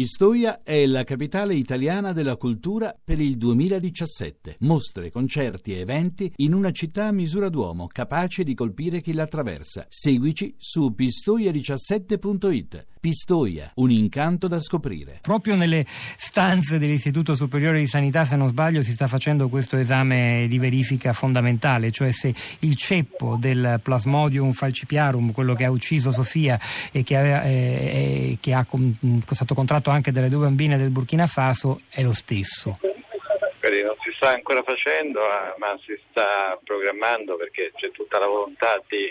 Pistoia 0.00 0.62
è 0.62 0.86
la 0.86 1.04
capitale 1.04 1.54
italiana 1.54 2.14
della 2.14 2.36
cultura 2.36 2.98
per 3.04 3.20
il 3.20 3.36
2017. 3.36 4.56
Mostre, 4.60 5.10
concerti 5.10 5.74
e 5.74 5.80
eventi 5.80 6.32
in 6.36 6.54
una 6.54 6.70
città 6.70 7.08
a 7.08 7.12
misura 7.12 7.50
d'uomo, 7.50 7.86
capace 7.86 8.42
di 8.42 8.54
colpire 8.54 9.02
chi 9.02 9.12
la 9.12 9.24
attraversa. 9.24 9.84
Seguici 9.90 10.54
su 10.56 10.94
pistoia17.it. 10.96 12.86
Pistoia, 13.00 13.72
un 13.76 13.90
incanto 13.90 14.46
da 14.46 14.60
scoprire. 14.60 15.20
Proprio 15.22 15.54
nelle 15.54 15.86
stanze 15.86 16.78
dell'Istituto 16.78 17.34
Superiore 17.34 17.78
di 17.78 17.86
Sanità, 17.86 18.24
se 18.26 18.36
non 18.36 18.48
sbaglio, 18.48 18.82
si 18.82 18.92
sta 18.92 19.06
facendo 19.06 19.48
questo 19.48 19.78
esame 19.78 20.46
di 20.48 20.58
verifica 20.58 21.14
fondamentale, 21.14 21.90
cioè 21.90 22.12
se 22.12 22.34
il 22.60 22.76
ceppo 22.76 23.36
del 23.40 23.80
Plasmodium 23.82 24.52
falcipiarum, 24.52 25.32
quello 25.32 25.54
che 25.54 25.64
ha 25.64 25.70
ucciso 25.70 26.10
Sofia 26.10 26.60
e 26.92 27.02
che, 27.02 27.16
aveva, 27.16 27.42
eh, 27.44 28.36
che 28.38 28.52
ha 28.52 28.66
con, 28.66 28.94
stato 29.30 29.54
contratto 29.54 29.88
anche 29.90 30.12
delle 30.12 30.28
due 30.28 30.44
bambine 30.44 30.76
del 30.76 30.90
Burkina 30.90 31.26
Faso 31.26 31.80
è 31.88 32.02
lo 32.02 32.12
stesso. 32.12 32.78
Non 32.82 33.96
si 34.02 34.10
sta 34.16 34.34
ancora 34.34 34.62
facendo, 34.62 35.20
eh, 35.20 35.54
ma 35.58 35.78
si 35.84 35.98
sta 36.10 36.58
programmando 36.62 37.36
perché 37.36 37.72
c'è 37.76 37.90
tutta 37.92 38.18
la 38.18 38.26
volontà 38.26 38.80
di, 38.88 39.10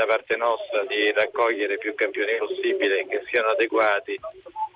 da 0.00 0.06
parte 0.06 0.34
nostra 0.36 0.82
di 0.86 1.12
raccogliere 1.12 1.76
più 1.76 1.94
campioni 1.94 2.34
possibile 2.38 3.06
che 3.06 3.22
siano 3.28 3.48
adeguati 3.48 4.18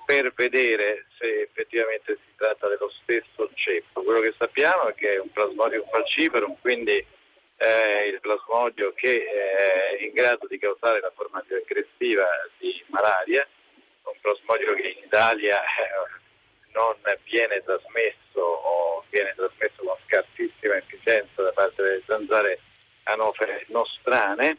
per 0.05 0.31
vedere 0.35 1.07
se 1.17 1.41
effettivamente 1.41 2.13
si 2.13 2.35
tratta 2.35 2.67
dello 2.67 2.91
stesso 3.01 3.49
ceppo. 3.55 4.03
Quello 4.03 4.19
che 4.19 4.35
sappiamo 4.37 4.87
è 4.87 4.93
che 4.93 5.15
è 5.15 5.19
un 5.19 5.31
plasmodium 5.31 5.83
falciparum, 5.89 6.57
quindi 6.61 7.03
eh, 7.57 8.07
il 8.07 8.19
plasmodio 8.19 8.93
che 8.93 9.25
è 9.25 10.03
in 10.03 10.13
grado 10.13 10.45
di 10.45 10.59
causare 10.59 10.99
la 10.99 11.11
forma 11.15 11.43
più 11.47 11.55
aggressiva 11.55 12.25
di 12.59 12.83
malaria 12.87 13.47
un 14.03 14.13
plasmodio 14.21 14.75
che 14.75 14.89
in 14.89 15.03
Italia 15.05 15.59
eh, 15.59 16.21
non 16.73 16.93
viene 17.23 17.63
trasmesso 17.63 18.39
o 18.39 19.03
viene 19.09 19.33
trasmesso 19.35 19.81
con 19.81 19.95
scarsissima 20.05 20.75
efficienza 20.75 21.41
da 21.41 21.51
parte 21.51 21.81
delle 21.81 22.01
zanzare 22.05 22.59
anofere 23.05 23.65
nostrane. 23.69 24.57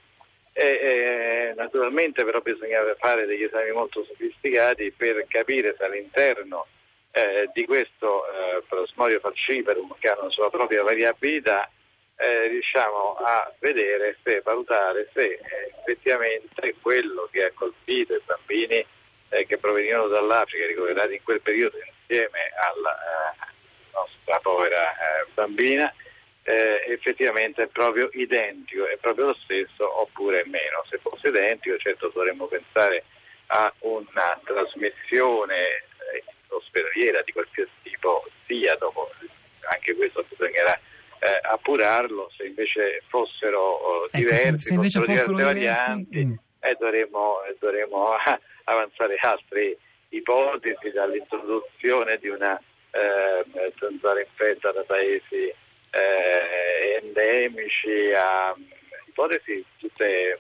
E, 0.59 0.65
e, 0.65 1.55
naturalmente 1.55 2.25
però 2.25 2.41
bisogna 2.41 2.81
fare 2.99 3.27
degli 3.27 3.43
esami 3.43 3.73
molto 3.73 4.03
sofisticati 4.05 4.91
per 4.91 5.27
capire 5.29 5.75
se 5.77 5.85
all'interno 5.85 6.67
eh, 7.11 7.51
di 7.53 7.67
questo 7.67 8.25
eh, 8.27 8.63
plasmodio 8.67 9.21
falciparum 9.21 9.95
che 9.99 10.09
ha 10.09 10.19
una 10.19 10.31
sua 10.31 10.49
propria 10.49 10.83
variabilità 10.83 11.71
eh, 12.17 12.49
riusciamo 12.49 13.17
a 13.17 13.53
vedere 13.59 14.17
se 14.23 14.41
valutare 14.43 15.11
se 15.13 15.25
eh, 15.25 15.41
effettivamente 15.81 16.75
quello 16.81 17.29
che 17.31 17.45
ha 17.45 17.53
colpito 17.53 18.15
i 18.15 18.23
bambini 18.25 18.83
eh, 19.29 19.45
che 19.45 19.59
provenivano 19.59 20.07
dall'Africa, 20.09 20.67
ricoverati 20.67 21.17
in 21.17 21.23
quel 21.23 21.43
periodo 21.43 21.77
insieme 21.77 22.39
alla 22.59 22.97
eh, 22.97 23.53
nostra 23.93 24.39
povera 24.41 24.91
eh, 24.93 25.27
bambina, 25.35 25.93
eh, 26.47 26.93
effettivamente 26.93 27.65
è 27.65 27.67
proprio 27.67 28.09
identico, 28.13 28.87
è 28.87 28.97
proprio 28.99 29.27
lo 29.27 29.37
stesso 29.43 30.01
oppure 30.01 30.45
meno. 30.47 30.85
Se 30.89 30.99
fosse 30.99 31.29
identico, 31.29 31.77
certo 31.79 32.11
dovremmo 32.15 32.47
pensare 32.47 33.03
a 33.47 33.73
una 33.81 34.41
trasmissione 34.45 35.57
eh, 35.57 36.25
ospedaliera 36.49 37.23
di 37.23 37.33
qualsiasi 37.33 37.71
tipo 37.83 38.25
sia 38.47 38.77
dopo, 38.77 39.11
anche 39.73 39.97
questo 39.97 40.25
bisognerà 40.29 40.73
eh, 41.19 41.41
appurarlo, 41.43 42.31
se 42.37 42.45
invece 42.45 43.03
fossero 43.09 44.07
ecco, 44.07 44.17
diversi, 44.17 44.69
se 44.69 44.75
fossero 44.77 45.07
diverse 45.07 45.33
varianti, 45.33 46.25
mm. 46.27 46.33
eh, 46.61 46.77
dovremmo, 46.79 47.39
dovremmo 47.59 48.15
avanzare 48.65 49.17
altre 49.21 49.79
ipotesi 50.11 50.93
dall'introduzione 50.93 52.19
di 52.19 52.29
una 52.29 52.57
eh, 52.93 53.73
zanzara 53.81 54.21
infetta 54.21 54.71
da 54.71 54.83
paesi 54.83 55.53
eh, 55.97 57.01
endemici 57.03 58.13
a 58.15 58.55
ipotesi 59.07 59.65
tutte, 59.79 60.39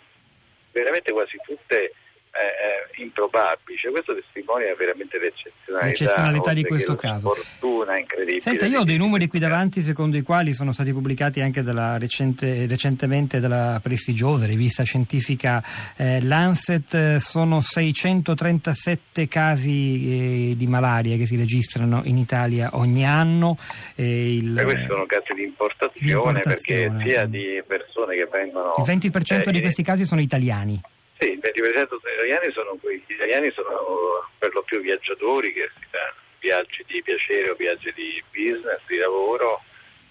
veramente 0.73 1.13
quasi 1.13 1.39
tutte 1.45 1.93
eh, 2.37 3.03
improbabili. 3.03 3.77
Cioè, 3.79 3.91
questo 3.91 4.15
testimonia 4.15 4.75
veramente 4.77 5.19
l'eccezionalità, 5.19 5.87
l'eccezionalità 5.87 6.53
di 6.53 6.65
questo 6.65 6.95
caso. 6.95 7.33
Fortuna 7.33 7.99
incredibile. 7.99 8.41
Senta, 8.41 8.67
io 8.67 8.81
ho 8.81 8.85
dei 8.85 8.97
numeri 8.97 9.27
qui 9.27 9.39
davanti 9.39 9.81
secondo 9.81 10.17
i 10.17 10.23
quali 10.23 10.53
sono 10.53 10.73
stati 10.73 10.93
pubblicati 10.93 11.41
anche 11.41 11.63
recente, 11.99 12.67
recentemente 12.67 13.41
dalla 13.41 13.81
prestigiosa 13.83 14.47
rivista 14.47 14.83
scientifica 14.83 15.63
eh, 15.97 16.23
Lancet. 16.23 17.17
Sono 17.17 17.61
637 17.61 19.29
casi 19.29 20.51
eh, 20.51 20.57
di 20.57 20.67
malaria 20.67 21.17
che 21.17 21.27
si 21.27 21.37
registrano 21.37 22.03
in 22.05 22.19
Italia 22.19 22.71
ogni 22.73 23.05
anno. 23.05 23.57
Il, 23.97 24.61
questi 24.63 24.87
sono 24.87 25.07
casi 25.07 25.35
di 25.35 25.43
importazione, 25.45 26.07
di 26.07 26.11
importazione, 26.11 26.91
perché 26.91 27.11
sia 27.11 27.27
di 27.27 27.63
persone 27.67 28.17
che 28.17 28.29
vengono... 28.31 28.75
Il 28.79 28.85
20% 28.85 29.51
di 29.51 29.59
eh, 29.59 29.61
questi 29.61 29.83
casi 29.83 30.05
sono 30.05 30.21
italiani. 30.21 30.81
Sì, 31.19 31.33
il 31.33 31.39
20% 31.39 31.89
sono 31.89 32.01
italiani, 32.13 32.53
sono, 32.53 32.79
gli 32.83 33.13
italiani 33.13 33.51
sono 33.53 34.29
per 34.39 34.53
lo 34.53 34.63
più 34.63 34.81
viaggiatori 34.81 35.53
che 35.53 35.71
si 35.79 35.87
fanno 35.91 36.25
viaggi 36.41 36.85
di 36.87 37.03
piacere 37.03 37.51
o 37.51 37.55
viaggi 37.55 37.93
di 37.95 38.23
business, 38.31 38.81
di 38.87 38.97
lavoro, 38.99 39.63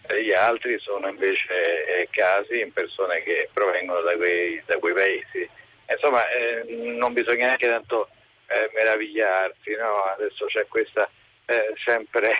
e 0.07 0.23
gli 0.23 0.33
altri 0.33 0.77
sono 0.79 1.07
invece 1.07 1.85
eh, 1.85 2.07
casi 2.11 2.59
in 2.59 2.73
persone 2.73 3.23
che 3.23 3.49
provengono 3.53 4.01
da 4.01 4.15
quei, 4.15 4.61
da 4.65 4.77
quei 4.77 4.93
paesi. 4.93 5.49
Insomma, 5.89 6.27
eh, 6.29 6.63
non 6.67 7.13
bisogna 7.13 7.45
neanche 7.45 7.67
tanto 7.67 8.09
eh, 8.47 8.69
meravigliarsi, 8.73 9.75
no? 9.75 10.03
adesso 10.03 10.45
c'è 10.45 10.65
questa 10.67 11.09
eh, 11.45 11.73
sempre, 11.83 12.35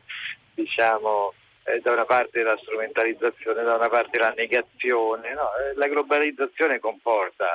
diciamo, 0.54 1.32
eh, 1.66 1.80
da 1.80 1.92
una 1.92 2.04
parte 2.04 2.42
la 2.42 2.56
strumentalizzazione, 2.58 3.62
da 3.62 3.74
una 3.74 3.88
parte 3.88 4.18
la 4.18 4.32
negazione. 4.36 5.34
No? 5.34 5.50
Eh, 5.56 5.74
la 5.74 5.88
globalizzazione 5.88 6.78
comporta 6.78 7.46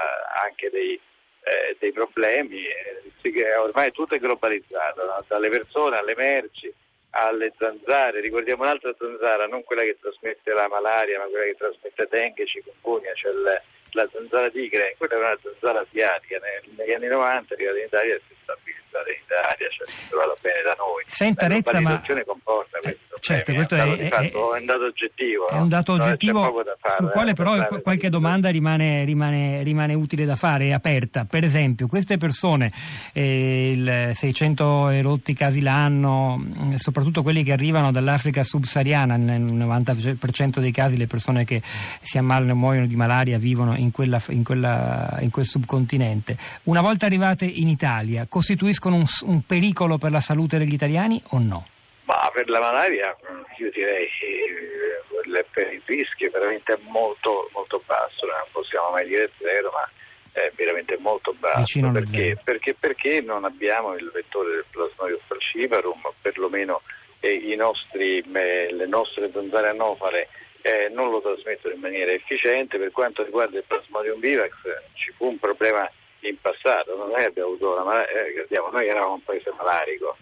anche 0.43 0.69
dei, 0.69 0.99
eh, 1.43 1.75
dei 1.79 1.91
problemi, 1.91 2.63
eh, 2.65 3.55
ormai 3.55 3.91
tutto 3.91 4.15
è 4.15 4.19
globalizzato, 4.19 5.05
no? 5.05 5.23
dalle 5.27 5.49
persone 5.49 5.97
alle 5.97 6.15
merci 6.15 6.73
alle 7.11 7.51
zanzare, 7.57 8.21
ricordiamo 8.21 8.63
un'altra 8.63 8.93
zanzara, 8.97 9.45
non 9.45 9.63
quella 9.63 9.81
che 9.81 9.97
trasmette 9.99 10.53
la 10.53 10.67
malaria, 10.69 11.19
ma 11.19 11.25
quella 11.25 11.43
che 11.43 11.55
trasmette 11.57 12.07
dengue, 12.09 12.45
chikungunya, 12.45 13.13
cioè 13.15 13.33
la 13.91 14.09
zanzara 14.09 14.49
tigre, 14.49 14.95
quella 14.97 15.15
è 15.15 15.17
una 15.17 15.37
zanzara 15.41 15.81
asiatica, 15.81 16.39
negli 16.77 16.93
anni 16.93 17.07
90 17.07 17.53
è 17.53 17.57
arrivata 17.57 17.79
in 17.79 17.85
Italia 17.85 18.15
e 18.15 18.21
si 18.27 18.35
stabilizzata 19.01 19.09
in 19.09 19.17
Italia, 19.23 19.67
cioè 19.69 19.87
si 19.87 20.05
è 20.05 20.09
trovata 20.09 20.35
bene 20.41 20.61
da 20.63 20.75
noi. 20.77 21.03
Senta, 21.07 21.47
la 21.47 21.53
Rezza, 21.55 21.79
ma... 21.81 22.01
comporta 22.25 22.77
questo. 22.81 23.15
Eh, 23.15 23.19
certo, 23.19 23.53
questo 23.53 23.75
è, 23.75 23.97
è, 23.97 24.09
fatto, 24.09 24.55
è, 24.55 24.59
un 24.59 24.65
dato 24.65 24.85
oggettivo. 24.85 25.49
È 25.49 25.55
un 25.55 25.69
dato 25.69 25.93
oggettivo 25.93 26.39
no, 26.41 26.63
fare, 26.79 26.95
sul 26.97 27.11
quale 27.11 27.31
eh, 27.31 27.33
però 27.33 27.81
qualche 27.81 28.09
domanda 28.09 28.49
rimane, 28.49 29.03
rimane, 29.03 29.63
rimane, 29.63 29.93
utile 29.93 30.25
da 30.25 30.35
fare, 30.35 30.67
è 30.67 30.71
aperta. 30.71 31.25
Per 31.25 31.43
esempio, 31.43 31.87
queste 31.87 32.17
persone, 32.17 32.71
eh, 33.13 33.71
il 33.71 34.11
600 34.15 34.89
erotti 34.89 35.33
casi 35.33 35.61
l'anno, 35.61 36.37
mm, 36.37 36.75
soprattutto 36.75 37.21
quelli 37.21 37.43
che 37.43 37.51
arrivano 37.51 37.91
dall'Africa 37.91 38.43
subsahariana, 38.43 39.17
nel 39.17 39.41
90% 39.41 40.59
dei 40.59 40.71
casi 40.71 40.97
le 40.97 41.07
persone 41.07 41.45
che 41.45 41.61
si 42.01 42.17
ammalano 42.17 42.51
e 42.51 42.55
muoiono 42.55 42.87
di 42.87 42.95
malaria 42.95 43.37
vivono 43.37 43.75
in, 43.75 43.91
quella, 43.91 44.21
in, 44.29 44.43
quella, 44.43 45.17
in 45.21 45.29
quel 45.29 45.45
subcontinente. 45.45 46.37
Una 46.63 46.81
volta 46.81 47.05
arrivate 47.05 47.45
in 47.45 47.67
Italia, 47.67 48.25
costituiscono 48.27 48.90
un, 48.95 49.05
un 49.23 49.41
pericolo 49.45 49.97
per 49.97 50.11
la 50.11 50.19
salute 50.19 50.57
degli 50.57 50.73
italiani 50.73 51.21
o 51.29 51.39
no? 51.39 51.67
Ma 52.03 52.29
per 52.33 52.49
la 52.49 52.59
malaria 52.59 53.15
io 53.57 53.71
direi 53.71 54.07
che 54.19 54.25
il 55.71 55.81
rischio 55.85 56.27
è 56.27 56.31
veramente 56.31 56.77
molto, 56.89 57.49
molto 57.53 57.81
basso, 57.85 58.25
non 58.25 58.35
possiamo 58.51 58.91
mai 58.91 59.07
dire 59.07 59.29
zero, 59.37 59.71
ma 59.71 59.89
è 60.33 60.51
veramente 60.55 60.97
molto 60.99 61.33
basso 61.37 61.79
perché, 61.91 62.37
perché, 62.43 62.73
perché, 62.73 63.21
non 63.21 63.45
abbiamo 63.45 63.93
il 63.95 64.09
vettore 64.13 64.51
del 64.51 64.65
plasmodium 64.69 65.19
falciparum, 65.27 66.01
perlomeno 66.21 66.81
eh, 67.19 67.55
nostri, 67.55 68.19
eh, 68.19 68.73
le 68.73 68.85
nostre 68.87 69.29
zanzare 69.31 69.69
anofale 69.69 70.29
eh, 70.61 70.89
non 70.93 71.09
lo 71.09 71.21
trasmettono 71.21 71.73
in 71.73 71.81
maniera 71.81 72.11
efficiente. 72.11 72.77
Per 72.77 72.91
quanto 72.91 73.23
riguarda 73.23 73.57
il 73.57 73.63
Plasmodium 73.65 74.19
vivax 74.19 74.53
ci 74.93 75.11
fu 75.11 75.27
un 75.27 75.39
problema 75.39 75.89
in 76.21 76.39
passato, 76.39 76.93
abbiamo 76.93 77.49
avuto 77.49 77.75
la 77.75 77.83
malaria, 77.83 78.45
eh, 78.47 78.47
noi 78.71 78.87
eravamo 78.87 79.13
un 79.13 79.23
paese 79.23 79.51
malarico, 79.55 80.15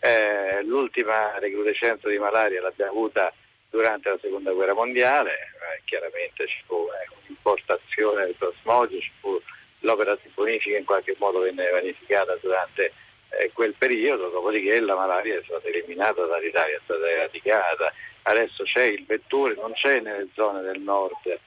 eh, 0.00 0.62
l'ultima 0.62 1.38
recrudescenza 1.38 2.08
di 2.08 2.18
malaria 2.18 2.60
l'abbiamo 2.60 2.92
avuta 2.92 3.32
durante 3.70 4.08
la 4.08 4.18
seconda 4.20 4.52
guerra 4.52 4.74
mondiale, 4.74 5.32
eh, 5.32 5.82
chiaramente 5.84 6.46
ci 6.46 6.62
fu 6.66 6.74
eh, 6.74 7.08
un'importazione 7.22 8.26
del 8.26 8.34
plasmodio, 8.34 9.00
ci 9.00 9.10
fu 9.20 9.40
l'opera 9.80 10.16
di 10.20 10.30
bonifica 10.34 10.76
in 10.76 10.84
qualche 10.84 11.14
modo 11.18 11.40
venne 11.40 11.68
vanificata 11.70 12.36
durante 12.40 12.92
eh, 13.30 13.50
quel 13.52 13.74
periodo, 13.76 14.28
dopodiché 14.28 14.80
la 14.80 14.94
malaria 14.94 15.38
è 15.38 15.42
stata 15.44 15.66
eliminata 15.68 16.24
dall'Italia, 16.24 16.76
è 16.76 16.80
stata 16.84 17.08
eradicata. 17.08 17.92
Adesso 18.22 18.64
c'è 18.64 18.84
il 18.84 19.04
vettore, 19.06 19.54
non 19.54 19.72
c'è 19.72 20.00
nelle 20.00 20.28
zone 20.34 20.62
del 20.62 20.80
nord 20.80 21.38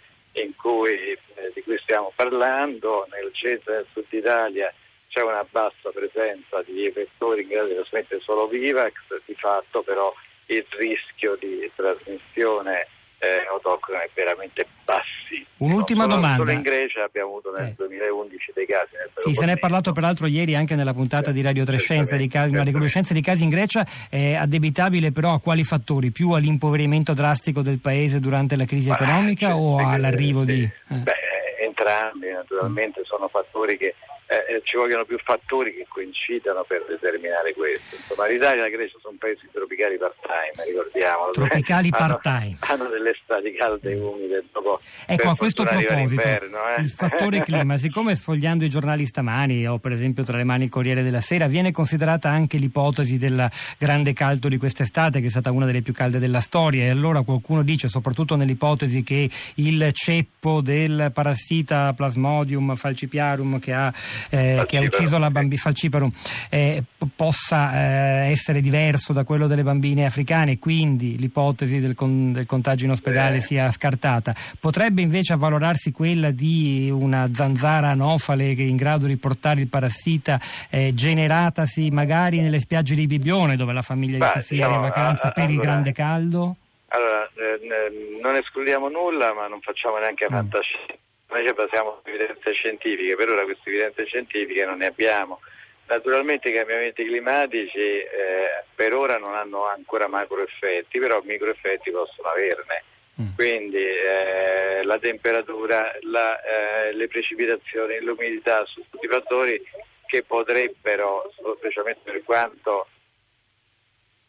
cui, 0.55 1.11
eh, 1.11 1.51
di 1.53 1.61
cui 1.63 1.77
stiamo 1.79 2.11
parlando, 2.15 3.07
nel 3.11 3.29
centro 3.33 3.73
e 3.73 3.75
nel 3.77 3.85
sud 3.91 4.05
Italia 4.09 4.73
c'è 5.07 5.21
una 5.21 5.45
bassa 5.49 5.89
presenza 5.91 6.61
di 6.63 6.89
vettori 6.89 7.41
in 7.41 7.47
grado 7.47 7.67
di 7.67 7.75
trasmettere 7.75 8.21
solo 8.21 8.47
Vivax, 8.47 8.93
di 9.25 9.33
fatto 9.33 9.81
però 9.81 10.13
il 10.47 10.65
rischio 10.69 11.35
di 11.35 11.69
trasmissione 11.75 12.87
eh, 13.19 13.45
autoctone 13.49 14.03
è 14.03 14.09
veramente 14.13 14.65
bassi. 14.83 15.45
Un'ultima 15.59 16.03
solo, 16.03 16.15
domanda. 16.15 16.37
Solo 16.37 16.51
in 16.51 16.61
Grecia 16.61 17.03
abbiamo 17.03 17.29
avuto 17.29 17.51
nel 17.51 17.67
eh. 17.67 17.73
2011 17.75 18.51
dei 18.53 18.65
casi. 18.65 18.91
Sì, 19.17 19.33
se 19.33 19.45
ne 19.45 19.53
è 19.53 19.57
parlato 19.57 19.91
peraltro 19.91 20.27
ieri 20.27 20.55
anche 20.55 20.75
nella 20.75 20.93
puntata 20.93 21.31
di 21.31 21.41
Radio 21.41 21.65
Trescenza, 21.65 22.15
di 22.15 22.27
casi, 22.27 22.53
una 22.53 22.63
recrudescenza 22.63 23.13
di 23.13 23.21
casi 23.21 23.43
in 23.43 23.49
Grecia, 23.49 23.85
è 24.09 24.35
addebitabile 24.35 25.11
però 25.11 25.33
a 25.33 25.39
quali 25.39 25.63
fattori? 25.63 26.11
Più 26.11 26.31
all'impoverimento 26.31 27.13
drastico 27.13 27.61
del 27.61 27.79
paese 27.79 28.19
durante 28.19 28.55
la 28.55 28.65
crisi 28.65 28.89
economica 28.89 29.55
o 29.55 29.77
all'arrivo 29.77 30.43
di... 30.43 30.61
Eh. 30.61 30.95
Beh, 30.95 31.13
entrambi 31.61 32.29
naturalmente 32.31 33.01
sono 33.03 33.27
fattori 33.27 33.77
che 33.77 33.95
eh, 34.29 34.57
eh, 34.57 34.61
ci 34.63 34.77
vogliono 34.77 35.05
più 35.05 35.17
fattori 35.17 35.73
che 35.73 35.87
coincidano 35.89 36.63
per 36.63 36.85
determinare 36.87 37.51
questo. 37.53 37.95
Insomma, 37.95 38.27
l'Italia 38.27 38.61
e 38.61 38.69
la 38.69 38.75
Grecia 38.75 38.97
sono 39.01 39.15
paesi 39.17 39.49
tropicali 39.51 39.97
part-time, 39.97 40.65
ricordiamolo. 40.65 41.31
Tropicali 41.31 41.89
part-time. 41.89 42.57
Hanno, 42.59 42.83
hanno, 42.83 42.89
delle 42.89 43.09
estati 43.09 43.51
calde 43.53 43.91
e 43.91 43.99
umide. 43.99 44.43
Dopo, 44.53 44.79
ecco, 45.07 45.29
a 45.29 45.35
questo 45.35 45.63
proposito, 45.63 46.21
eh? 46.21 46.81
il 46.81 46.89
fattore 46.91 47.41
clima, 47.41 47.77
siccome 47.81 48.15
sfogliando 48.15 48.63
i 48.63 48.69
giornali 48.69 49.07
stamani 49.07 49.67
o 49.67 49.79
per 49.79 49.93
esempio 49.93 50.23
tra 50.23 50.37
le 50.37 50.43
mani 50.43 50.65
il 50.65 50.69
Corriere 50.69 51.01
della 51.01 51.21
Sera, 51.21 51.47
viene 51.47 51.71
considerata 51.71 52.29
anche 52.29 52.57
l'ipotesi 52.57 53.17
del 53.17 53.49
grande 53.79 54.13
caldo 54.13 54.47
di 54.47 54.57
quest'estate, 54.57 55.21
che 55.21 55.27
è 55.27 55.31
stata 55.31 55.49
una 55.49 55.65
delle 55.65 55.81
più 55.81 55.93
calde 55.93 56.19
della 56.19 56.39
storia, 56.39 56.83
e 56.83 56.89
allora 56.89 57.23
qualcuno 57.23 57.63
dice, 57.63 57.87
soprattutto 57.87 58.35
nell'ipotesi 58.35 59.01
che 59.01 59.27
il 59.55 59.89
ceppo 59.91 60.61
del 60.61 61.09
parassita 61.11 61.93
Plasmodium 61.93 62.75
falcipiarum 62.75 63.59
che 63.59 63.73
ha 63.73 63.91
eh, 64.29 64.63
che 64.67 64.77
ha 64.77 64.81
ucciso 64.81 65.17
la 65.17 65.29
bambina 65.29 65.61
Falciparum 65.61 66.11
eh, 66.49 66.83
possa 67.15 67.73
eh, 67.73 68.31
essere 68.31 68.61
diverso 68.61 69.13
da 69.13 69.23
quello 69.23 69.47
delle 69.47 69.63
bambine 69.63 70.05
africane 70.05 70.53
e 70.53 70.59
quindi 70.59 71.17
l'ipotesi 71.17 71.79
del, 71.79 71.95
con, 71.95 72.31
del 72.31 72.45
contagio 72.45 72.85
in 72.85 72.91
ospedale 72.91 73.37
eh. 73.37 73.41
sia 73.41 73.69
scartata. 73.71 74.33
Potrebbe 74.59 75.01
invece 75.01 75.33
avvalorarsi 75.33 75.91
quella 75.91 76.31
di 76.31 76.89
una 76.91 77.29
zanzara 77.33 77.89
anofale 77.89 78.55
che 78.55 78.63
è 78.63 78.67
in 78.67 78.75
grado 78.75 79.05
di 79.05 79.17
portare 79.17 79.61
il 79.61 79.67
parassita 79.67 80.39
eh, 80.69 80.93
generatasi 80.93 81.89
magari 81.91 82.39
nelle 82.39 82.59
spiagge 82.59 82.95
di 82.95 83.05
Bibione 83.05 83.55
dove 83.55 83.73
la 83.73 83.81
famiglia 83.81 84.17
di 84.17 84.39
Sofia 84.39 84.67
no, 84.67 84.73
è 84.73 84.75
in 84.75 84.81
vacanza 84.81 85.23
a, 85.23 85.29
a, 85.29 85.31
per 85.31 85.43
allora, 85.43 85.57
il 85.57 85.61
grande 85.61 85.91
caldo? 85.91 86.55
Allora, 86.87 87.29
eh, 87.35 88.19
non 88.21 88.35
escludiamo 88.35 88.89
nulla 88.89 89.33
ma 89.33 89.47
non 89.47 89.59
facciamo 89.61 89.97
neanche 89.97 90.27
fantascienza 90.27 91.07
noi 91.29 91.45
ci 91.45 91.53
basiamo 91.53 92.01
su 92.03 92.09
evidenze 92.09 92.51
scientifiche, 92.51 93.15
per 93.15 93.29
ora 93.29 93.43
queste 93.43 93.69
evidenze 93.69 94.05
scientifiche 94.05 94.65
non 94.65 94.79
ne 94.79 94.87
abbiamo. 94.87 95.39
Naturalmente 95.87 96.49
i 96.49 96.53
cambiamenti 96.53 97.03
climatici 97.05 97.79
eh, 97.79 98.63
per 98.75 98.93
ora 98.93 99.17
non 99.17 99.35
hanno 99.35 99.65
ancora 99.65 100.07
macro 100.07 100.43
effetti, 100.43 100.99
però 100.99 101.21
micro 101.23 101.49
effetti 101.49 101.91
possono 101.91 102.29
averne. 102.29 102.83
Mm. 103.21 103.33
Quindi 103.35 103.83
eh, 103.83 104.83
la 104.83 104.99
temperatura, 104.99 105.91
la, 106.01 106.39
eh, 106.41 106.93
le 106.93 107.07
precipitazioni, 107.07 107.99
l'umidità 108.01 108.63
sono 108.65 108.85
tutti 108.89 109.07
fattori 109.07 109.61
che 110.05 110.23
potrebbero, 110.23 111.31
specialmente 111.57 112.11
per 112.11 112.23
quanto 112.23 112.87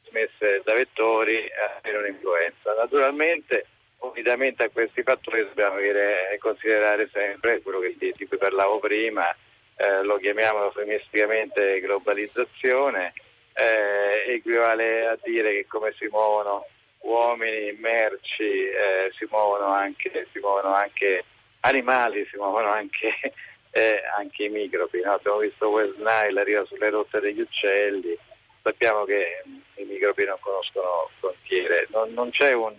trasmesse 0.02 0.62
da 0.64 0.74
vettori, 0.74 1.46
avere 1.78 1.98
un'influenza. 1.98 2.74
Naturalmente 2.74 3.66
unitamente 4.00 4.64
a 4.64 4.70
questi 4.70 5.02
fattori 5.02 5.44
dobbiamo 5.44 5.76
avere, 5.76 6.36
considerare 6.40 7.08
sempre 7.12 7.60
quello 7.60 7.80
che, 7.80 7.96
di 7.98 8.26
cui 8.26 8.38
parlavo 8.38 8.78
prima, 8.78 9.28
eh, 9.76 10.02
lo 10.02 10.16
chiamiamo 10.18 10.64
eufemisticamente 10.64 11.80
globalizzazione, 11.80 13.12
eh, 13.54 14.34
equivale 14.34 15.06
a 15.06 15.18
dire 15.22 15.52
che 15.52 15.66
come 15.66 15.92
si 15.98 16.06
muovono 16.10 16.66
uomini, 17.00 17.72
merci, 17.78 18.42
eh, 18.42 19.10
si, 19.16 19.26
muovono 19.30 19.66
anche, 19.66 20.26
si, 20.32 20.38
muovono 20.38 20.74
anche, 20.74 21.24
animali, 21.60 22.26
si 22.30 22.36
muovono 22.36 22.68
anche, 22.68 23.14
eh, 23.70 24.02
anche 24.16 24.44
i 24.44 24.48
microbi. 24.48 25.00
No? 25.02 25.12
Abbiamo 25.14 25.38
visto 25.38 25.68
West 25.68 25.96
Nile 25.96 26.40
arriva 26.40 26.64
sulle 26.64 26.90
rotte 26.90 27.20
degli 27.20 27.40
uccelli, 27.40 28.16
sappiamo 28.62 29.04
che 29.04 29.42
i 29.76 29.84
microbi 29.84 30.24
non 30.24 30.36
conoscono 30.40 31.08
frontiere, 31.18 31.86
non, 31.90 32.12
non 32.12 32.30
c'è 32.30 32.52
un, 32.52 32.74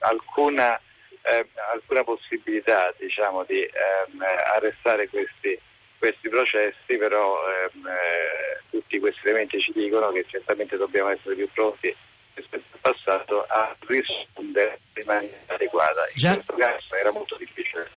alcuna, 0.00 0.80
eh, 1.22 1.46
alcuna 1.72 2.04
possibilità 2.04 2.92
diciamo, 2.98 3.44
di 3.44 3.60
ehm, 3.62 4.22
arrestare 4.54 5.08
questi, 5.08 5.58
questi, 5.98 6.28
processi, 6.28 6.96
però 6.96 7.38
ehm, 7.48 7.86
eh, 7.86 8.62
tutti 8.70 8.98
questi 8.98 9.26
elementi 9.28 9.60
ci 9.60 9.72
dicono 9.72 10.10
che 10.10 10.24
certamente 10.28 10.76
dobbiamo 10.76 11.10
essere 11.10 11.34
più 11.34 11.48
pronti 11.52 11.94
rispetto 12.34 12.64
al 12.72 12.92
passato 12.92 13.44
a 13.48 13.74
rispondere 13.86 14.78
in 14.96 15.04
maniera 15.06 15.36
adeguata. 15.46 16.06
In 16.08 16.16
Già. 16.16 16.32
questo 16.34 16.54
caso 16.54 16.94
era 16.94 17.10
molto 17.10 17.36
difficile 17.36 17.45